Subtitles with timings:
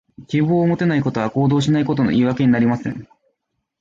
[0.27, 3.07] 希望を持てないことは、行動しないことの言い訳にはなりません。